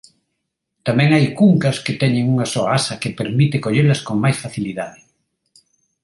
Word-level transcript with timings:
Tamén 0.87 1.09
hai 1.15 1.25
cuncas 1.39 1.77
que 1.85 1.97
teñen 2.01 2.25
unha 2.33 2.47
soa 2.53 2.69
asa 2.79 2.99
que 3.01 3.17
permite 3.19 3.63
collelas 3.65 3.99
con 4.07 4.15
máis 4.23 4.37
facilidade. 4.43 4.99